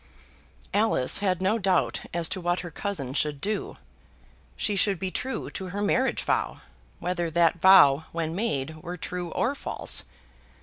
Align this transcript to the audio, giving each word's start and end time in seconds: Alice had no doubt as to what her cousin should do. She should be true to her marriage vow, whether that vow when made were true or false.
Alice 0.73 1.19
had 1.19 1.43
no 1.43 1.59
doubt 1.59 2.01
as 2.11 2.27
to 2.29 2.41
what 2.41 2.61
her 2.61 2.71
cousin 2.71 3.13
should 3.13 3.39
do. 3.39 3.77
She 4.57 4.75
should 4.75 4.97
be 4.97 5.11
true 5.11 5.51
to 5.51 5.65
her 5.67 5.81
marriage 5.83 6.23
vow, 6.23 6.61
whether 6.97 7.29
that 7.29 7.61
vow 7.61 8.05
when 8.11 8.33
made 8.33 8.77
were 8.81 8.97
true 8.97 9.29
or 9.33 9.53
false. 9.53 10.05